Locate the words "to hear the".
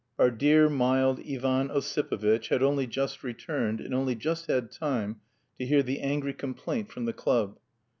5.59-5.99